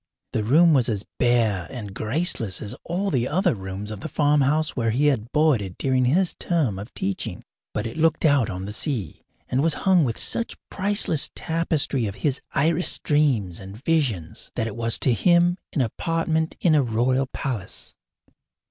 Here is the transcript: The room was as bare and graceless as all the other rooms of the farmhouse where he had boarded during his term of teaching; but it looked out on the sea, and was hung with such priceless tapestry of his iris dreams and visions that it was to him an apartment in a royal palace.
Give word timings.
The 0.33 0.43
room 0.43 0.73
was 0.73 0.89
as 0.89 1.05
bare 1.19 1.67
and 1.69 1.93
graceless 1.93 2.59
as 2.59 2.73
all 2.85 3.11
the 3.11 3.27
other 3.27 3.53
rooms 3.53 3.91
of 3.91 3.99
the 3.99 4.09
farmhouse 4.09 4.69
where 4.75 4.89
he 4.89 5.05
had 5.05 5.31
boarded 5.31 5.77
during 5.77 6.05
his 6.05 6.33
term 6.39 6.79
of 6.79 6.91
teaching; 6.95 7.43
but 7.71 7.85
it 7.85 7.97
looked 7.97 8.25
out 8.25 8.49
on 8.49 8.65
the 8.65 8.73
sea, 8.73 9.21
and 9.47 9.61
was 9.61 9.75
hung 9.85 10.03
with 10.03 10.17
such 10.19 10.57
priceless 10.71 11.29
tapestry 11.35 12.07
of 12.07 12.15
his 12.25 12.41
iris 12.55 12.97
dreams 12.97 13.59
and 13.59 13.77
visions 13.85 14.49
that 14.55 14.65
it 14.65 14.75
was 14.75 14.97
to 14.97 15.13
him 15.13 15.59
an 15.73 15.81
apartment 15.81 16.57
in 16.61 16.73
a 16.73 16.81
royal 16.81 17.27
palace. 17.27 17.93